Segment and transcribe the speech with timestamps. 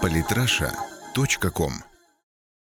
[0.00, 1.72] Политраша.ком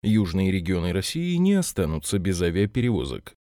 [0.03, 3.35] Южные регионы России не останутся без авиаперевозок.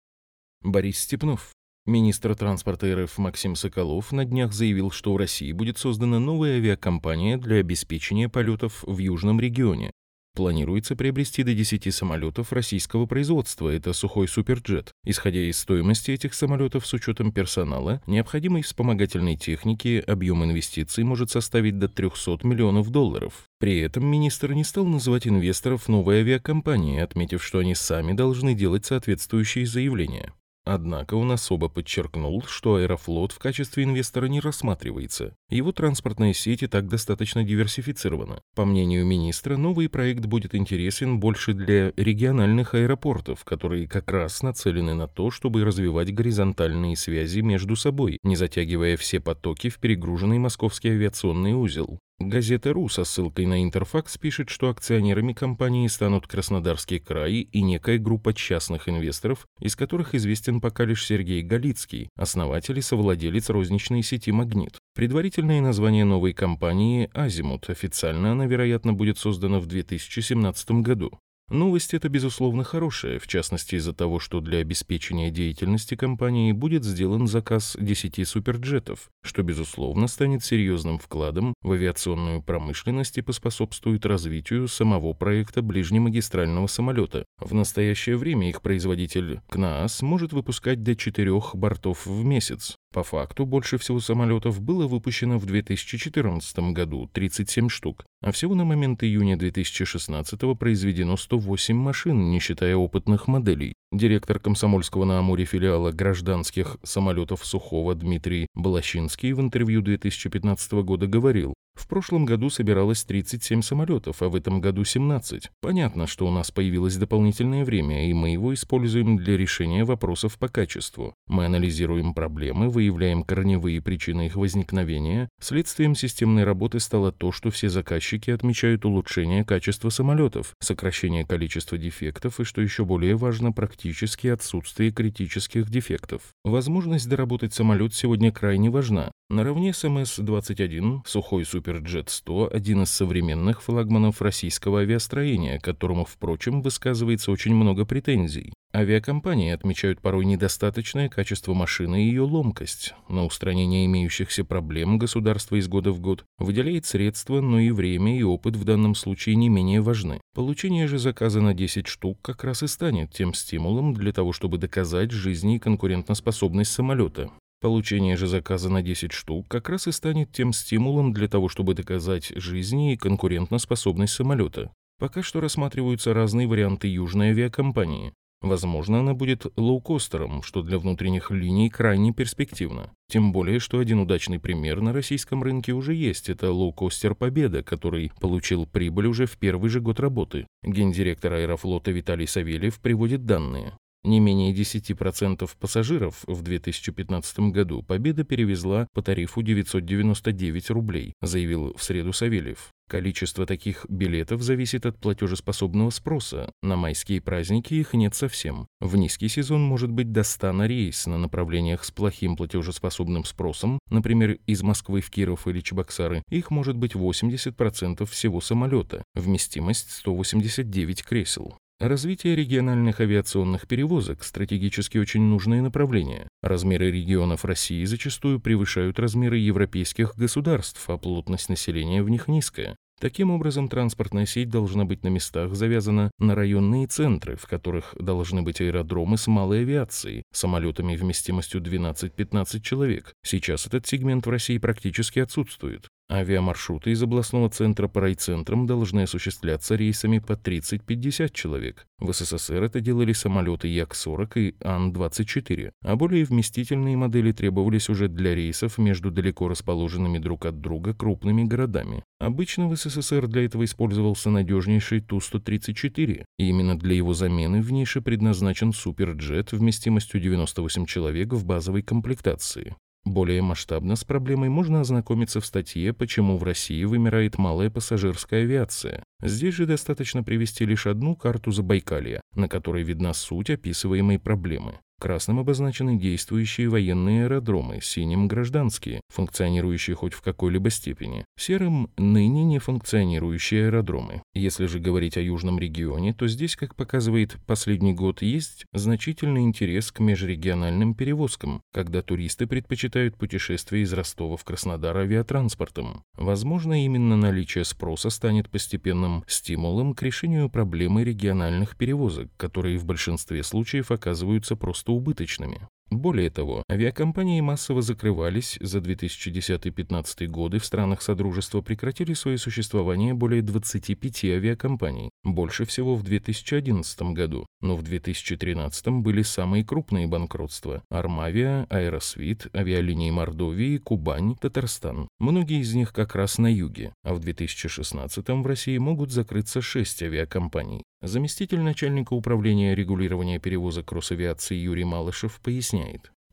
[0.63, 1.53] Борис Степнов,
[1.87, 7.39] министр транспорта РФ Максим Соколов на днях заявил, что в России будет создана новая авиакомпания
[7.39, 9.91] для обеспечения полетов в южном регионе.
[10.35, 14.91] Планируется приобрести до 10 самолетов российского производства, это сухой суперджет.
[15.05, 21.79] Исходя из стоимости этих самолетов с учетом персонала, необходимой вспомогательной техники, объем инвестиций может составить
[21.79, 23.45] до 300 миллионов долларов.
[23.61, 28.85] При этом министр не стал называть инвесторов новой авиакомпании, отметив, что они сами должны делать
[28.85, 30.33] соответствующие заявления.
[30.67, 35.37] Однако он особо подчеркнул, что Аэрофлот в качестве инвестора не рассматривается.
[35.51, 38.41] Его транспортная сеть и так достаточно диверсифицирована.
[38.55, 44.95] По мнению министра, новый проект будет интересен больше для региональных аэропортов, которые как раз нацелены
[44.95, 50.89] на то, чтобы развивать горизонтальные связи между собой, не затягивая все потоки в перегруженный московский
[50.89, 51.99] авиационный узел.
[52.21, 57.99] Газета «Ру» со ссылкой на Интерфакс пишет, что акционерами компании станут Краснодарский край и некая
[57.99, 64.31] группа частных инвесторов, из которых известен пока лишь Сергей Галицкий, основатель и совладелец розничной сети
[64.31, 64.79] «Магнит».
[64.95, 67.69] Предварительное название новой компании «Азимут».
[67.69, 71.19] Официально она, вероятно, будет создана в 2017 году.
[71.51, 77.27] Новость эта, безусловно, хорошая, в частности из-за того, что для обеспечения деятельности компании будет сделан
[77.27, 85.13] заказ 10 суперджетов, что, безусловно, станет серьезным вкладом в авиационную промышленность и поспособствует развитию самого
[85.13, 87.27] проекта ближнемагистрального самолета.
[87.39, 92.79] В настоящее время их производитель КНААС может выпускать до 4 бортов в месяц.
[92.95, 98.65] По факту, больше всего самолетов было выпущено в 2014 году– 37 штук, а всего на
[98.65, 103.75] момент июня 2016 произведено 108 машин, не считая опытных моделей.
[103.91, 111.55] Директор Комсомольского на Амуре филиала гражданских самолетов Сухого Дмитрий Балащинский в интервью 2015 года говорил,
[111.75, 115.51] в прошлом году собиралось 37 самолетов, а в этом году 17.
[115.61, 120.49] Понятно, что у нас появилось дополнительное время, и мы его используем для решения вопросов по
[120.49, 121.15] качеству.
[121.27, 125.29] Мы анализируем проблемы, выявляем корневые причины их возникновения.
[125.41, 132.41] Следствием системной работы стало то, что все заказчики отмечают улучшение качества самолетов, сокращение количества дефектов
[132.41, 136.23] и, что еще более важно, практически отсутствие критических дефектов.
[136.45, 139.11] Возможность доработать самолет сегодня крайне важна.
[139.31, 147.55] Наравне с МС-21 сухой Суперджет-100– один из современных флагманов российского авиастроения, которому, впрочем, высказывается очень
[147.55, 148.53] много претензий.
[148.75, 152.93] Авиакомпании отмечают порой недостаточное качество машины и ее ломкость.
[153.09, 158.23] На устранение имеющихся проблем государство из года в год выделяет средства, но и время и
[158.23, 160.21] опыт в данном случае не менее важны.
[160.35, 164.59] Получение же заказа на 10 штук как раз и станет тем стимулом для того, чтобы
[164.59, 167.31] доказать жизни и конкурентоспособность самолета.
[167.65, 171.73] Получение же заказа на 10 штук как раз и станет тем стимулом для того, чтобы
[171.73, 174.71] доказать жизни и конкурентоспособность самолета.
[175.01, 178.13] Пока что рассматриваются разные варианты южной авиакомпании.
[178.43, 182.93] Возможно, она будет лоукостером, что для внутренних линий крайне перспективно.
[183.09, 186.29] Тем более, что один удачный пример на российском рынке уже есть.
[186.29, 190.47] Это лоукостер «Победа», который получил прибыль уже в первый же год работы.
[190.63, 193.73] Гендиректор аэрофлота Виталий Савельев приводит данные.
[194.05, 201.83] Не менее 10% пассажиров в 2015 году Победа перевезла по тарифу 999 рублей, заявил в
[201.83, 202.69] среду Савельев.
[202.87, 206.53] Количество таких билетов зависит от платежеспособного спроса.
[206.63, 208.67] На майские праздники их нет совсем.
[208.81, 213.79] В низкий сезон может быть до 100 на рейс на направлениях с плохим платежеспособным спросом,
[213.89, 221.03] например, из Москвы в Киров или Чебоксары, их может быть 80% всего самолета, вместимость 189
[221.03, 221.57] кресел.
[221.81, 226.29] Развитие региональных авиационных перевозок– стратегически очень нужное направление.
[226.41, 232.77] Размеры регионов России зачастую превышают размеры европейских государств, а плотность населения в них низкая.
[233.01, 238.43] Таким образом, транспортная сеть должна быть на местах завязана на районные центры, в которых должны
[238.43, 243.13] быть аэродромы с малой авиацией, самолетами вместимостью 12-15 человек.
[243.25, 245.89] Сейчас этот сегмент в России практически отсутствует.
[246.11, 251.87] Авиамаршруты из областного центра по райцентрам должны осуществляться рейсами по 30-50 человек.
[251.99, 258.35] В СССР это делали самолеты Як-40 и Ан-24, а более вместительные модели требовались уже для
[258.35, 262.05] рейсов между далеко расположенными друг от друга крупными городами.
[262.21, 268.03] Обычно в СССР для этого использовался надежнейший Ту-134, и именно для его замены в нише
[268.03, 272.77] предназначен Суперджет вместимостью 98 человек в базовой комплектации.
[273.05, 279.05] Более масштабно с проблемой можно ознакомиться в статье «Почему в России вымирает малая пассажирская авиация».
[279.23, 284.81] Здесь же достаточно привести лишь одну карту Забайкалья, на которой видна суть описываемой проблемы.
[285.01, 292.59] Красным обозначены действующие военные аэродромы, синим– гражданские, функционирующие хоть в какой-либо степени, серым– ныне не
[292.59, 294.23] функционирующие аэродромы.
[294.35, 299.93] Если же говорить о южном регионе, то здесь, как показывает последний год, есть значительный интерес
[299.93, 306.03] к межрегиональным перевозкам, когда туристы предпочитают путешествия из Ростова в Краснодар авиатранспортом.
[306.17, 313.45] Возможно, именно наличие спроса станет постепенным стимулом к решению проблемы региональных перевозок, которые в большинстве
[313.45, 315.69] случаев оказываются просто убыточными.
[315.95, 323.43] Более того, авиакомпании массово закрывались, за 2010-2015 годы в странах Содружества прекратили свое существование более
[323.43, 331.65] 25 авиакомпаний, больше всего в 2011 году, но в 2013 были самые крупные банкротства– Армавия,
[331.71, 335.07] Аэросвит, авиалинии Мордовии, Кубань, Татарстан.
[335.21, 340.03] Многие из них как раз на юге, а в 2016 в России могут закрыться 6
[340.03, 340.83] авиакомпаний.
[341.05, 345.84] Заместитель начальника управления регулирования перевозок Росавиации Юрий Малышев поясняет.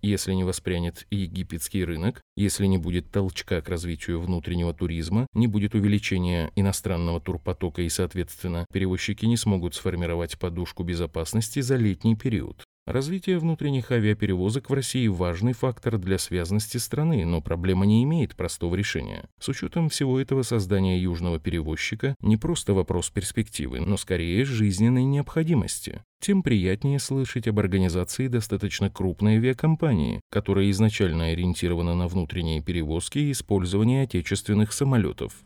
[0.01, 5.75] Если не воспрянет египетский рынок, если не будет толчка к развитию внутреннего туризма, не будет
[5.75, 12.63] увеличения иностранного турпотока и, соответственно, перевозчики не смогут сформировать подушку безопасности за летний период.
[12.91, 18.75] Развитие внутренних авиаперевозок в России– важный фактор для связности страны, но проблема не имеет простого
[18.75, 19.29] решения.
[19.39, 26.03] С учетом всего этого создание южного перевозчика– не просто вопрос перспективы, но скорее жизненной необходимости.
[26.19, 33.31] Тем приятнее слышать об организации достаточно крупной авиакомпании, которая изначально ориентирована на внутренние перевозки и
[33.31, 35.37] использование отечественных самолетов.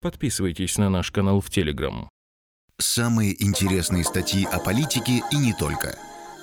[0.00, 2.08] Подписывайтесь на наш канал в Телеграм.
[2.78, 5.96] Самые интересные статьи о политике и не только–